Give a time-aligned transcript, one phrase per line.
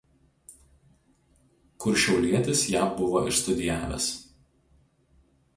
[1.85, 4.11] Kur šiaulietis ją buvo išstudijavęs